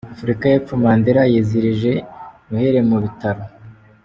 [0.15, 1.91] Afurika y’epfo Mandela yizihirije
[2.49, 3.41] Noheli mu bitaro